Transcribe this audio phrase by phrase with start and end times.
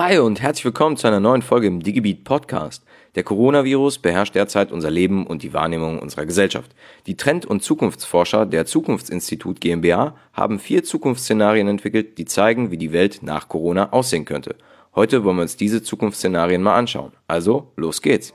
[0.00, 2.84] Hi und herzlich willkommen zu einer neuen Folge im Digibeat Podcast.
[3.16, 6.70] Der Coronavirus beherrscht derzeit unser Leben und die Wahrnehmung unserer Gesellschaft.
[7.08, 12.92] Die Trend- und Zukunftsforscher der Zukunftsinstitut GmbH haben vier Zukunftsszenarien entwickelt, die zeigen, wie die
[12.92, 14.54] Welt nach Corona aussehen könnte.
[14.94, 17.10] Heute wollen wir uns diese Zukunftsszenarien mal anschauen.
[17.26, 18.32] Also, los geht's!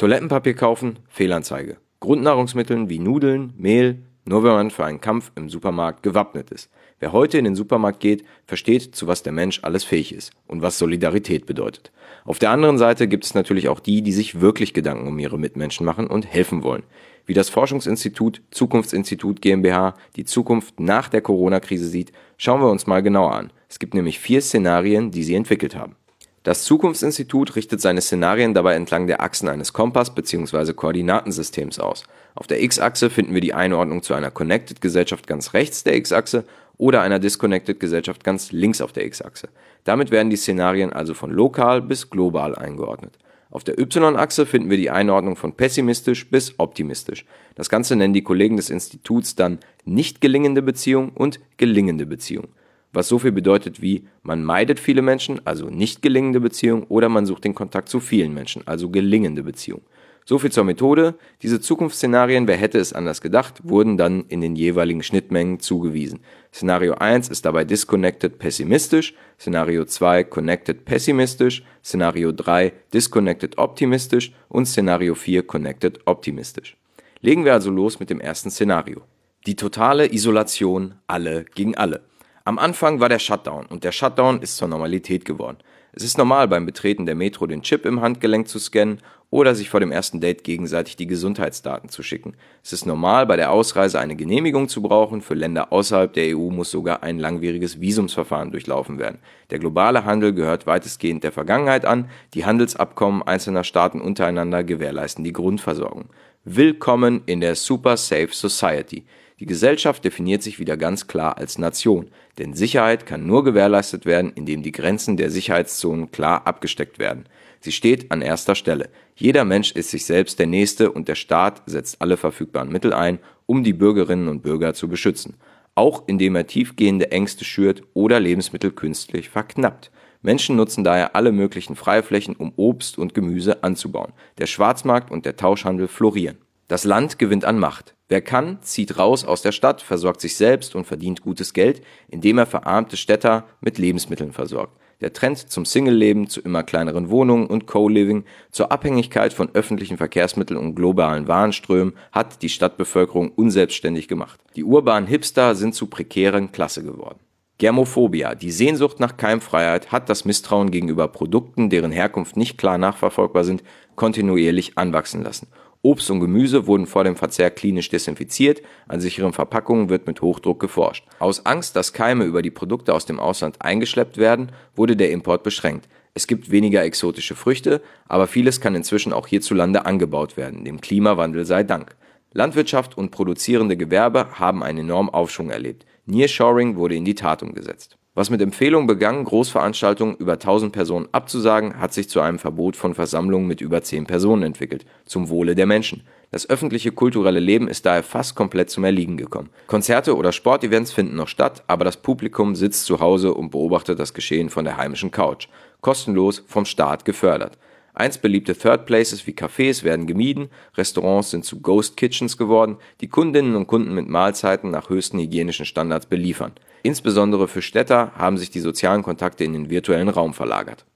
[0.00, 1.76] Toilettenpapier kaufen, Fehlanzeige.
[2.00, 6.70] Grundnahrungsmitteln wie Nudeln, Mehl, nur wenn man für einen Kampf im Supermarkt gewappnet ist.
[7.00, 10.62] Wer heute in den Supermarkt geht, versteht, zu was der Mensch alles fähig ist und
[10.62, 11.92] was Solidarität bedeutet.
[12.24, 15.38] Auf der anderen Seite gibt es natürlich auch die, die sich wirklich Gedanken um ihre
[15.38, 16.84] Mitmenschen machen und helfen wollen.
[17.26, 23.02] Wie das Forschungsinstitut Zukunftsinstitut GmbH die Zukunft nach der Corona-Krise sieht, schauen wir uns mal
[23.02, 23.52] genauer an.
[23.68, 25.96] Es gibt nämlich vier Szenarien, die sie entwickelt haben.
[26.42, 30.72] Das Zukunftsinstitut richtet seine Szenarien dabei entlang der Achsen eines Kompass bzw.
[30.72, 32.04] Koordinatensystems aus.
[32.34, 36.46] Auf der X-Achse finden wir die Einordnung zu einer Connected-Gesellschaft ganz rechts der X-Achse
[36.78, 39.50] oder einer Disconnected-Gesellschaft ganz links auf der X-Achse.
[39.84, 43.18] Damit werden die Szenarien also von lokal bis global eingeordnet.
[43.50, 47.26] Auf der Y-Achse finden wir die Einordnung von pessimistisch bis optimistisch.
[47.54, 52.48] Das Ganze nennen die Kollegen des Instituts dann nicht gelingende Beziehung und gelingende Beziehung
[52.92, 57.26] was so viel bedeutet wie man meidet viele Menschen, also nicht gelingende Beziehung, oder man
[57.26, 59.82] sucht den Kontakt zu vielen Menschen, also gelingende Beziehung.
[60.24, 61.14] So viel zur Methode.
[61.42, 66.20] Diese Zukunftsszenarien, wer hätte es anders gedacht, wurden dann in den jeweiligen Schnittmengen zugewiesen.
[66.52, 74.66] Szenario 1 ist dabei disconnected pessimistisch, Szenario 2 connected pessimistisch, Szenario 3 disconnected optimistisch und
[74.66, 76.76] Szenario 4 connected optimistisch.
[77.22, 79.02] Legen wir also los mit dem ersten Szenario.
[79.46, 82.02] Die totale Isolation alle gegen alle.
[82.44, 85.58] Am Anfang war der Shutdown und der Shutdown ist zur Normalität geworden.
[85.92, 89.68] Es ist normal beim Betreten der Metro den Chip im Handgelenk zu scannen oder sich
[89.68, 92.34] vor dem ersten Date gegenseitig die Gesundheitsdaten zu schicken.
[92.64, 96.48] Es ist normal bei der Ausreise eine Genehmigung zu brauchen, für Länder außerhalb der EU
[96.50, 99.18] muss sogar ein langwieriges Visumsverfahren durchlaufen werden.
[99.50, 105.34] Der globale Handel gehört weitestgehend der Vergangenheit an, die Handelsabkommen einzelner Staaten untereinander gewährleisten die
[105.34, 106.06] Grundversorgung.
[106.44, 109.04] Willkommen in der Super Safe Society.
[109.40, 114.32] Die Gesellschaft definiert sich wieder ganz klar als Nation, denn Sicherheit kann nur gewährleistet werden,
[114.34, 117.24] indem die Grenzen der Sicherheitszonen klar abgesteckt werden.
[117.60, 118.90] Sie steht an erster Stelle.
[119.14, 123.18] Jeder Mensch ist sich selbst der Nächste und der Staat setzt alle verfügbaren Mittel ein,
[123.46, 125.38] um die Bürgerinnen und Bürger zu beschützen.
[125.74, 129.90] Auch indem er tiefgehende Ängste schürt oder Lebensmittel künstlich verknappt.
[130.20, 134.12] Menschen nutzen daher alle möglichen Freiflächen, um Obst und Gemüse anzubauen.
[134.36, 136.36] Der Schwarzmarkt und der Tauschhandel florieren.
[136.70, 137.96] Das Land gewinnt an Macht.
[138.08, 142.38] Wer kann, zieht raus aus der Stadt, versorgt sich selbst und verdient gutes Geld, indem
[142.38, 144.78] er verarmte Städter mit Lebensmitteln versorgt.
[145.00, 148.22] Der Trend zum Single-Leben, zu immer kleineren Wohnungen und Co-Living,
[148.52, 154.38] zur Abhängigkeit von öffentlichen Verkehrsmitteln und globalen Warenströmen hat die Stadtbevölkerung unselbstständig gemacht.
[154.54, 157.18] Die urbanen Hipster sind zu prekären Klasse geworden.
[157.58, 163.42] Germophobia, die Sehnsucht nach Keimfreiheit, hat das Misstrauen gegenüber Produkten, deren Herkunft nicht klar nachverfolgbar
[163.42, 163.64] sind,
[163.96, 165.48] kontinuierlich anwachsen lassen.
[165.82, 170.60] Obst und Gemüse wurden vor dem Verzehr klinisch desinfiziert, an sicheren Verpackungen wird mit Hochdruck
[170.60, 171.06] geforscht.
[171.18, 175.42] Aus Angst, dass Keime über die Produkte aus dem Ausland eingeschleppt werden, wurde der Import
[175.42, 175.88] beschränkt.
[176.12, 181.46] Es gibt weniger exotische Früchte, aber vieles kann inzwischen auch hierzulande angebaut werden, dem Klimawandel
[181.46, 181.96] sei Dank.
[182.32, 185.86] Landwirtschaft und produzierende Gewerbe haben einen enormen Aufschwung erlebt.
[186.06, 187.96] Nearshoring wurde in die Tat umgesetzt.
[188.14, 192.94] Was mit Empfehlungen begann, Großveranstaltungen über 1000 Personen abzusagen, hat sich zu einem Verbot von
[192.94, 196.02] Versammlungen mit über 10 Personen entwickelt, zum Wohle der Menschen.
[196.32, 199.50] Das öffentliche kulturelle Leben ist daher fast komplett zum Erliegen gekommen.
[199.68, 204.12] Konzerte oder Sportevents finden noch statt, aber das Publikum sitzt zu Hause und beobachtet das
[204.12, 205.46] Geschehen von der heimischen Couch.
[205.80, 207.58] Kostenlos vom Staat gefördert.
[208.00, 213.08] Einst beliebte Third Places wie Cafés werden gemieden, Restaurants sind zu Ghost Kitchens geworden, die
[213.08, 216.52] Kundinnen und Kunden mit Mahlzeiten nach höchsten hygienischen Standards beliefern.
[216.82, 220.86] Insbesondere für Städter haben sich die sozialen Kontakte in den virtuellen Raum verlagert.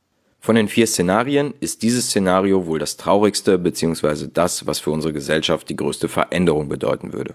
[0.40, 4.28] Von den vier Szenarien ist dieses Szenario wohl das traurigste bzw.
[4.32, 7.34] das, was für unsere Gesellschaft die größte Veränderung bedeuten würde.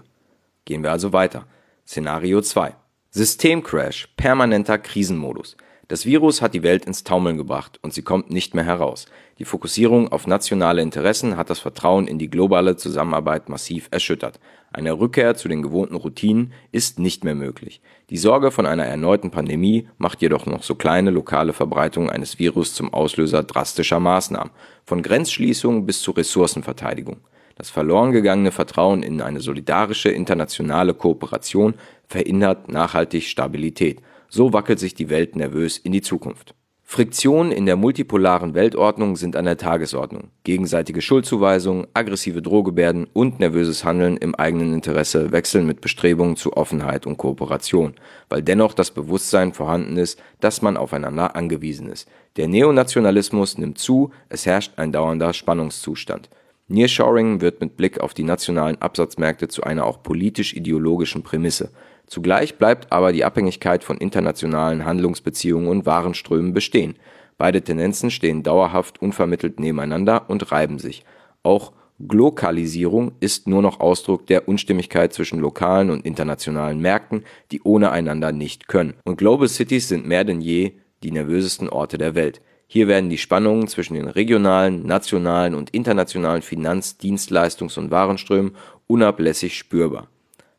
[0.64, 1.46] Gehen wir also weiter.
[1.86, 2.74] Szenario 2.
[3.10, 5.56] Systemcrash, permanenter Krisenmodus.
[5.90, 9.06] Das Virus hat die Welt ins Taumeln gebracht und sie kommt nicht mehr heraus.
[9.40, 14.38] Die Fokussierung auf nationale Interessen hat das Vertrauen in die globale Zusammenarbeit massiv erschüttert.
[14.70, 17.80] Eine Rückkehr zu den gewohnten Routinen ist nicht mehr möglich.
[18.10, 22.74] Die Sorge von einer erneuten Pandemie macht jedoch noch so kleine lokale Verbreitungen eines Virus
[22.74, 24.52] zum Auslöser drastischer Maßnahmen,
[24.84, 27.22] von Grenzschließungen bis zu Ressourcenverteidigung.
[27.54, 31.76] Das verloren gegangene Vertrauen in eine solidarische internationale Kooperation
[32.06, 36.54] verhindert nachhaltig Stabilität So wackelt sich die Welt nervös in die Zukunft.
[36.92, 40.32] Friktionen in der multipolaren Weltordnung sind an der Tagesordnung.
[40.42, 47.06] Gegenseitige Schuldzuweisungen, aggressive Drohgebärden und nervöses Handeln im eigenen Interesse wechseln mit Bestrebungen zu Offenheit
[47.06, 47.94] und Kooperation,
[48.28, 52.08] weil dennoch das Bewusstsein vorhanden ist, dass man aufeinander angewiesen ist.
[52.36, 56.28] Der Neonationalismus nimmt zu, es herrscht ein dauernder Spannungszustand.
[56.66, 61.70] Nearshoring wird mit Blick auf die nationalen Absatzmärkte zu einer auch politisch-ideologischen Prämisse.
[62.10, 66.96] Zugleich bleibt aber die Abhängigkeit von internationalen Handlungsbeziehungen und Warenströmen bestehen.
[67.38, 71.04] Beide Tendenzen stehen dauerhaft unvermittelt nebeneinander und reiben sich.
[71.44, 77.22] Auch Glokalisierung ist nur noch Ausdruck der Unstimmigkeit zwischen lokalen und internationalen Märkten,
[77.52, 78.94] die ohne einander nicht können.
[79.04, 80.72] Und Global Cities sind mehr denn je
[81.04, 82.40] die nervösesten Orte der Welt.
[82.66, 88.56] Hier werden die Spannungen zwischen den regionalen, nationalen und internationalen Finanz-, Dienstleistungs- und Warenströmen
[88.88, 90.08] unablässig spürbar.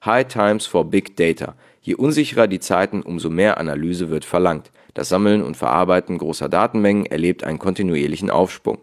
[0.03, 1.53] High Times for Big Data.
[1.83, 4.71] Je unsicherer die Zeiten, umso mehr Analyse wird verlangt.
[4.95, 8.79] Das Sammeln und Verarbeiten großer Datenmengen erlebt einen kontinuierlichen Aufschwung.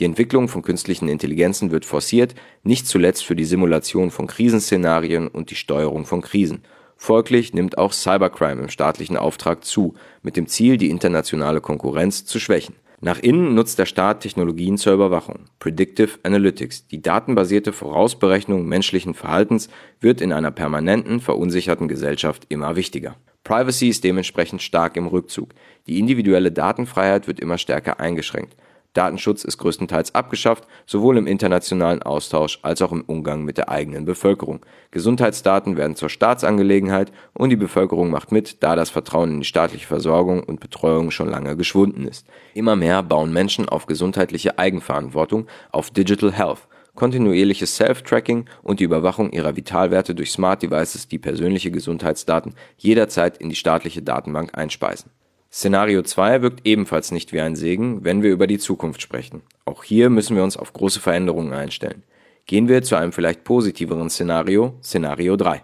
[0.00, 5.50] Die Entwicklung von künstlichen Intelligenzen wird forciert, nicht zuletzt für die Simulation von Krisenszenarien und
[5.50, 6.64] die Steuerung von Krisen.
[6.96, 12.40] Folglich nimmt auch Cybercrime im staatlichen Auftrag zu, mit dem Ziel, die internationale Konkurrenz zu
[12.40, 15.46] schwächen nach innen nutzt der Staat Technologien zur Überwachung.
[15.58, 19.70] Predictive Analytics, die datenbasierte Vorausberechnung menschlichen Verhaltens,
[20.00, 23.16] wird in einer permanenten, verunsicherten Gesellschaft immer wichtiger.
[23.42, 25.54] Privacy ist dementsprechend stark im Rückzug.
[25.86, 28.54] Die individuelle Datenfreiheit wird immer stärker eingeschränkt.
[28.92, 34.04] Datenschutz ist größtenteils abgeschafft, sowohl im internationalen Austausch als auch im Umgang mit der eigenen
[34.04, 34.66] Bevölkerung.
[34.90, 39.86] Gesundheitsdaten werden zur Staatsangelegenheit und die Bevölkerung macht mit, da das Vertrauen in die staatliche
[39.86, 42.26] Versorgung und Betreuung schon lange geschwunden ist.
[42.54, 49.30] Immer mehr bauen Menschen auf gesundheitliche Eigenverantwortung, auf Digital Health kontinuierliches Self-Tracking und die Überwachung
[49.30, 55.10] ihrer Vitalwerte durch Smart Devices, die persönliche Gesundheitsdaten jederzeit in die staatliche Datenbank einspeisen.
[55.52, 59.42] Szenario 2 wirkt ebenfalls nicht wie ein Segen, wenn wir über die Zukunft sprechen.
[59.64, 62.04] Auch hier müssen wir uns auf große Veränderungen einstellen.
[62.46, 65.62] Gehen wir zu einem vielleicht positiveren Szenario, Szenario 3.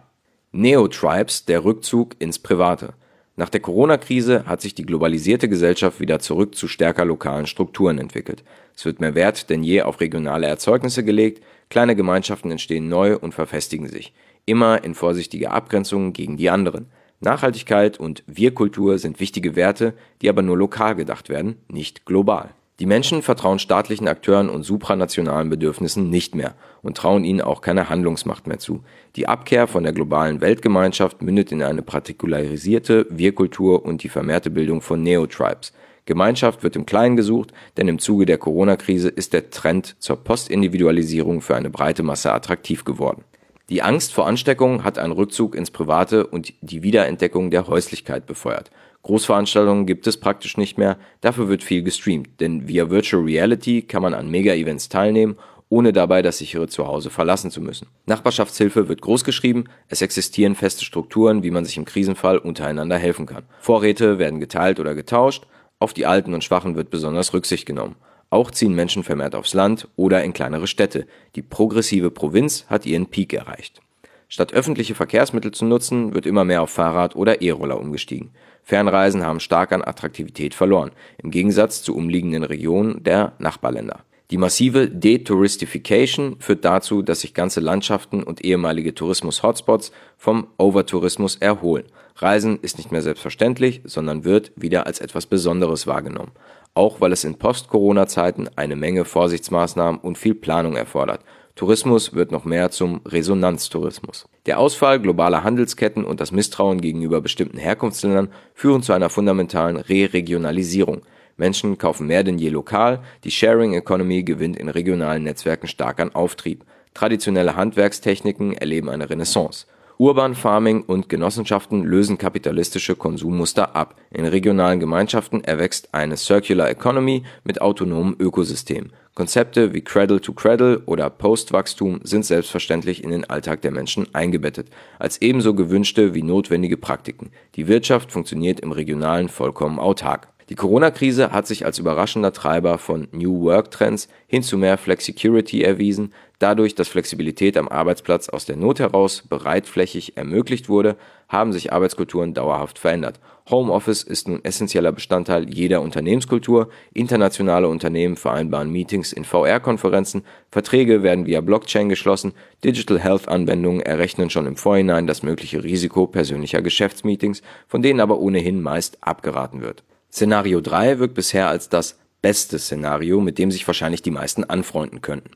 [0.50, 2.94] Neo-Tribes, der Rückzug ins Private.
[3.36, 8.42] Nach der Corona-Krise hat sich die globalisierte Gesellschaft wieder zurück zu stärker lokalen Strukturen entwickelt.
[8.74, 13.34] Es wird mehr Wert denn je auf regionale Erzeugnisse gelegt, kleine Gemeinschaften entstehen neu und
[13.34, 14.14] verfestigen sich,
[14.46, 16.86] immer in vorsichtiger Abgrenzung gegen die anderen.
[17.20, 22.50] Nachhaltigkeit und Wir-Kultur sind wichtige Werte, die aber nur lokal gedacht werden, nicht global.
[22.78, 27.88] Die Menschen vertrauen staatlichen Akteuren und supranationalen Bedürfnissen nicht mehr und trauen ihnen auch keine
[27.88, 28.84] Handlungsmacht mehr zu.
[29.16, 34.82] Die Abkehr von der globalen Weltgemeinschaft mündet in eine partikularisierte Wir-Kultur und die vermehrte Bildung
[34.82, 35.72] von Neo-Tribes.
[36.04, 41.40] Gemeinschaft wird im Kleinen gesucht, denn im Zuge der Corona-Krise ist der Trend zur Postindividualisierung
[41.40, 43.24] für eine breite Masse attraktiv geworden.
[43.68, 48.70] Die Angst vor Ansteckung hat einen Rückzug ins Private und die Wiederentdeckung der Häuslichkeit befeuert.
[49.02, 54.02] Großveranstaltungen gibt es praktisch nicht mehr, dafür wird viel gestreamt, denn via Virtual Reality kann
[54.02, 55.36] man an Mega-Events teilnehmen,
[55.68, 57.88] ohne dabei das sichere Zuhause verlassen zu müssen.
[58.06, 63.46] Nachbarschaftshilfe wird großgeschrieben, es existieren feste Strukturen, wie man sich im Krisenfall untereinander helfen kann.
[63.58, 65.44] Vorräte werden geteilt oder getauscht,
[65.80, 67.96] auf die Alten und Schwachen wird besonders Rücksicht genommen.
[68.31, 71.06] Auch ziehen Menschen vermehrt aufs Land oder in kleinere Städte.
[71.37, 73.81] Die progressive Provinz hat ihren Peak erreicht.
[74.28, 78.31] Statt öffentliche Verkehrsmittel zu nutzen, wird immer mehr auf Fahrrad oder E-Roller umgestiegen.
[78.64, 80.90] Fernreisen haben stark an Attraktivität verloren,
[81.23, 84.00] im Gegensatz zu umliegenden Regionen der Nachbarländer.
[84.33, 91.85] Die massive Detouristification führt dazu, dass sich ganze Landschaften und ehemalige Tourismus-Hotspots vom Overtourismus erholen.
[92.16, 96.33] Reisen ist nicht mehr selbstverständlich, sondern wird wieder als etwas Besonderes wahrgenommen
[96.76, 101.21] auch weil es in Post-Corona-Zeiten eine Menge Vorsichtsmaßnahmen und viel Planung erfordert.
[101.54, 104.28] Tourismus wird noch mehr zum Resonanztourismus.
[104.45, 111.00] Der Ausfall globaler Handelsketten und das Misstrauen gegenüber bestimmten Herkunftsländern führen zu einer fundamentalen Re-Regionalisierung.
[111.38, 116.14] Menschen kaufen mehr denn je lokal, die Sharing Economy gewinnt in regionalen Netzwerken stark an
[116.14, 116.64] Auftrieb.
[116.92, 119.66] Traditionelle Handwerkstechniken erleben eine Renaissance.
[119.98, 123.94] Urban Farming und Genossenschaften lösen kapitalistische Konsummuster ab.
[124.10, 128.92] In regionalen Gemeinschaften erwächst eine Circular Economy mit autonomen Ökosystemen.
[129.14, 134.68] Konzepte wie Cradle to Cradle oder Postwachstum sind selbstverständlich in den Alltag der Menschen eingebettet,
[134.98, 137.30] als ebenso gewünschte wie notwendige Praktiken.
[137.54, 140.28] Die Wirtschaft funktioniert im Regionalen vollkommen autark.
[140.48, 146.12] Die Corona-Krise hat sich als überraschender Treiber von New Work-Trends hin zu mehr Flexicurity erwiesen,
[146.38, 150.96] dadurch, dass Flexibilität am Arbeitsplatz aus der Not heraus breitflächig ermöglicht wurde,
[151.28, 153.18] haben sich Arbeitskulturen dauerhaft verändert.
[153.50, 160.22] Homeoffice ist nun essentieller Bestandteil jeder Unternehmenskultur, internationale Unternehmen vereinbaren Meetings in VR-Konferenzen,
[160.52, 166.62] Verträge werden via Blockchain geschlossen, Digital Health-Anwendungen errechnen schon im Vorhinein das mögliche Risiko persönlicher
[166.62, 169.82] Geschäftsmeetings, von denen aber ohnehin meist abgeraten wird.
[170.16, 175.02] Szenario 3 wirkt bisher als das beste Szenario, mit dem sich wahrscheinlich die meisten anfreunden
[175.02, 175.32] könnten.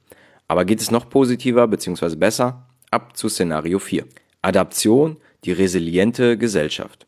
[0.49, 2.17] Aber geht es noch positiver bzw.
[2.17, 2.67] besser?
[2.91, 4.07] Ab zu Szenario 4.
[4.41, 7.07] Adaption, die resiliente Gesellschaft.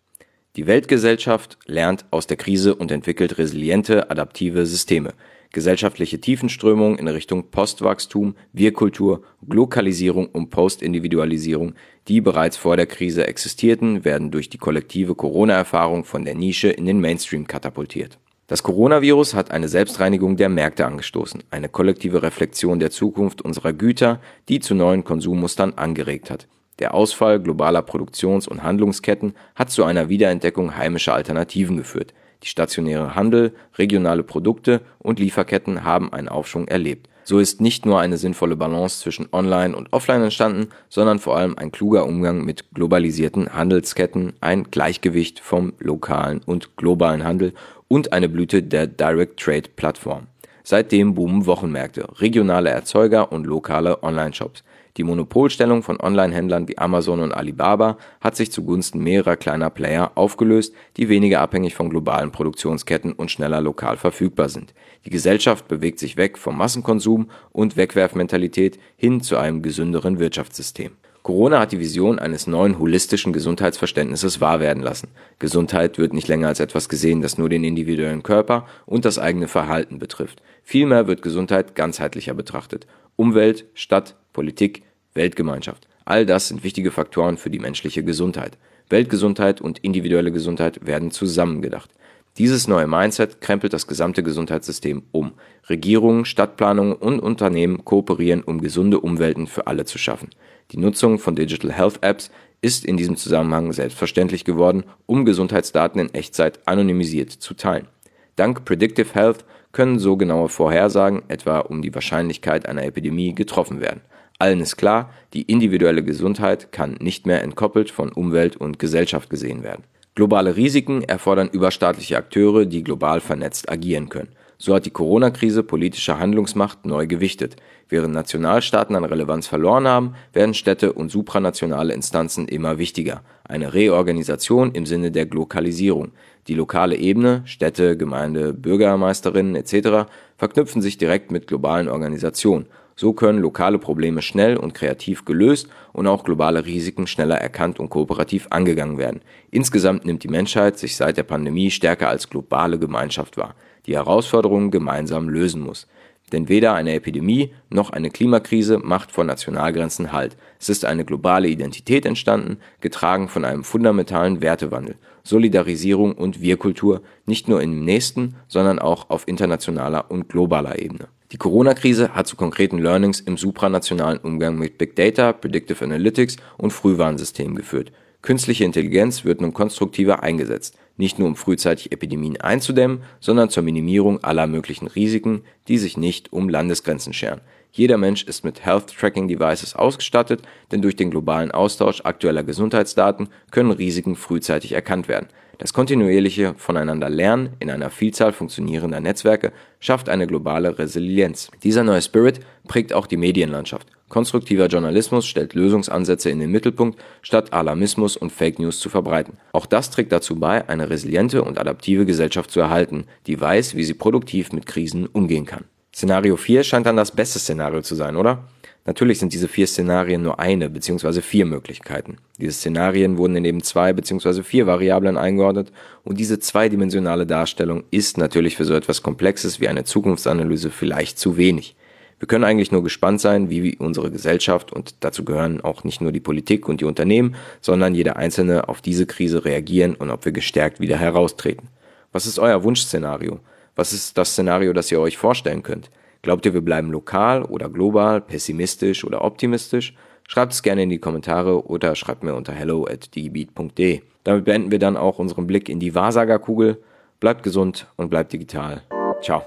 [0.56, 5.14] Die Weltgesellschaft lernt aus der Krise und entwickelt resiliente, adaptive Systeme.
[5.52, 11.74] Gesellschaftliche Tiefenströmungen in Richtung Postwachstum, Wirkultur, Glokalisierung und Postindividualisierung
[12.08, 16.86] die bereits vor der Krise existierten, werden durch die kollektive Corona-Erfahrung von der Nische in
[16.86, 18.18] den Mainstream katapultiert.
[18.48, 24.20] Das Coronavirus hat eine Selbstreinigung der Märkte angestoßen, eine kollektive Reflexion der Zukunft unserer Güter,
[24.48, 26.48] die zu neuen Konsummustern angeregt hat.
[26.80, 32.12] Der Ausfall globaler Produktions- und Handlungsketten hat zu einer Wiederentdeckung heimischer Alternativen geführt.
[32.42, 37.08] Die stationäre Handel, regionale Produkte und Lieferketten haben einen Aufschwung erlebt.
[37.24, 41.56] So ist nicht nur eine sinnvolle Balance zwischen Online und Offline entstanden, sondern vor allem
[41.56, 47.52] ein kluger Umgang mit globalisierten Handelsketten, ein Gleichgewicht vom lokalen und globalen Handel
[47.86, 50.26] und eine Blüte der Direct Trade Plattform.
[50.64, 54.64] Seitdem boomen Wochenmärkte, regionale Erzeuger und lokale Online-Shops.
[54.98, 60.74] Die Monopolstellung von Online-Händlern wie Amazon und Alibaba hat sich zugunsten mehrerer kleiner Player aufgelöst,
[60.98, 64.74] die weniger abhängig von globalen Produktionsketten und schneller lokal verfügbar sind.
[65.06, 70.92] Die Gesellschaft bewegt sich weg vom Massenkonsum und Wegwerfmentalität hin zu einem gesünderen Wirtschaftssystem.
[71.22, 75.08] Corona hat die Vision eines neuen holistischen Gesundheitsverständnisses wahr werden lassen.
[75.38, 79.46] Gesundheit wird nicht länger als etwas gesehen, das nur den individuellen Körper und das eigene
[79.46, 80.42] Verhalten betrifft.
[80.64, 82.88] Vielmehr wird Gesundheit ganzheitlicher betrachtet.
[83.14, 84.82] Umwelt, Stadt, Politik,
[85.14, 85.86] Weltgemeinschaft.
[86.04, 88.58] All das sind wichtige Faktoren für die menschliche Gesundheit.
[88.88, 91.90] Weltgesundheit und individuelle Gesundheit werden zusammengedacht.
[92.38, 95.32] Dieses neue Mindset krempelt das gesamte Gesundheitssystem um.
[95.68, 100.30] Regierungen, Stadtplanungen und Unternehmen kooperieren, um gesunde Umwelten für alle zu schaffen.
[100.70, 102.30] Die Nutzung von Digital Health Apps
[102.62, 107.88] ist in diesem Zusammenhang selbstverständlich geworden, um Gesundheitsdaten in Echtzeit anonymisiert zu teilen.
[108.36, 114.00] Dank Predictive Health können so genaue Vorhersagen, etwa um die Wahrscheinlichkeit einer Epidemie, getroffen werden.
[114.38, 119.62] Allen ist klar, die individuelle Gesundheit kann nicht mehr entkoppelt von Umwelt und Gesellschaft gesehen
[119.62, 119.84] werden.
[120.14, 124.28] Globale Risiken erfordern überstaatliche Akteure, die global vernetzt agieren können.
[124.58, 127.56] So hat die Corona-Krise politische Handlungsmacht neu gewichtet.
[127.88, 133.22] Während Nationalstaaten an Relevanz verloren haben, werden Städte und supranationale Instanzen immer wichtiger.
[133.42, 136.12] Eine Reorganisation im Sinne der Glokalisierung.
[136.46, 140.08] Die lokale Ebene, Städte, Gemeinde, Bürgermeisterinnen etc.
[140.36, 142.66] verknüpfen sich direkt mit globalen Organisationen
[143.02, 147.90] so können lokale Probleme schnell und kreativ gelöst und auch globale Risiken schneller erkannt und
[147.90, 149.22] kooperativ angegangen werden.
[149.50, 153.56] Insgesamt nimmt die Menschheit sich seit der Pandemie stärker als globale Gemeinschaft wahr,
[153.86, 155.88] die Herausforderungen gemeinsam lösen muss.
[156.30, 160.36] Denn weder eine Epidemie noch eine Klimakrise macht vor Nationalgrenzen Halt.
[160.60, 164.94] Es ist eine globale Identität entstanden, getragen von einem fundamentalen Wertewandel,
[165.24, 171.08] Solidarisierung und Wir-Kultur, nicht nur im nächsten, sondern auch auf internationaler und globaler Ebene.
[171.32, 176.74] Die Corona-Krise hat zu konkreten Learnings im supranationalen Umgang mit Big Data, Predictive Analytics und
[176.74, 177.90] Frühwarnsystemen geführt.
[178.20, 184.22] Künstliche Intelligenz wird nun konstruktiver eingesetzt, nicht nur um frühzeitig Epidemien einzudämmen, sondern zur Minimierung
[184.22, 187.40] aller möglichen Risiken, die sich nicht um Landesgrenzen scheren.
[187.70, 193.30] Jeder Mensch ist mit Health Tracking Devices ausgestattet, denn durch den globalen Austausch aktueller Gesundheitsdaten
[193.50, 195.28] können Risiken frühzeitig erkannt werden.
[195.62, 201.52] Das kontinuierliche Voneinander Lernen in einer Vielzahl funktionierender Netzwerke schafft eine globale Resilienz.
[201.62, 203.86] Dieser neue Spirit prägt auch die Medienlandschaft.
[204.08, 209.36] Konstruktiver Journalismus stellt Lösungsansätze in den Mittelpunkt, statt Alarmismus und Fake News zu verbreiten.
[209.52, 213.84] Auch das trägt dazu bei, eine resiliente und adaptive Gesellschaft zu erhalten, die weiß, wie
[213.84, 215.62] sie produktiv mit Krisen umgehen kann.
[215.94, 218.48] Szenario 4 scheint dann das beste Szenario zu sein, oder?
[218.84, 221.20] Natürlich sind diese vier Szenarien nur eine bzw.
[221.20, 222.16] vier Möglichkeiten.
[222.38, 224.42] Diese Szenarien wurden in eben zwei bzw.
[224.42, 225.70] vier Variablen eingeordnet
[226.02, 231.36] und diese zweidimensionale Darstellung ist natürlich für so etwas Komplexes wie eine Zukunftsanalyse vielleicht zu
[231.36, 231.76] wenig.
[232.18, 236.12] Wir können eigentlich nur gespannt sein, wie unsere Gesellschaft und dazu gehören auch nicht nur
[236.12, 240.32] die Politik und die Unternehmen, sondern jeder Einzelne auf diese Krise reagieren und ob wir
[240.32, 241.68] gestärkt wieder heraustreten.
[242.12, 243.40] Was ist euer Wunschszenario?
[243.74, 245.90] Was ist das Szenario, das ihr euch vorstellen könnt?
[246.22, 249.94] Glaubt ihr, wir bleiben lokal oder global, pessimistisch oder optimistisch?
[250.28, 254.02] Schreibt es gerne in die Kommentare oder schreibt mir unter hello at digibeat.de.
[254.22, 256.82] Damit beenden wir dann auch unseren Blick in die Wahrsagerkugel.
[257.18, 258.82] bleibt gesund und bleibt digital.
[259.20, 259.42] Ciao.